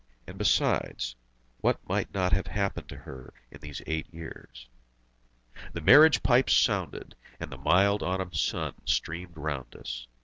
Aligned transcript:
And 0.25 0.35
besides, 0.35 1.15
what 1.59 1.87
might 1.87 2.11
not 2.11 2.33
have 2.33 2.47
happened 2.47 2.89
to 2.89 2.97
her 2.97 3.31
in 3.51 3.59
these 3.61 3.83
eight 3.85 4.11
years? 4.11 4.67
The 5.73 5.81
marriage 5.81 6.23
pipes 6.23 6.57
sounded, 6.57 7.15
and 7.39 7.51
the 7.51 7.59
mild 7.59 8.01
autumn 8.01 8.33
sun 8.33 8.73
streamed 8.87 9.37
round 9.37 9.75
us. 9.75 10.07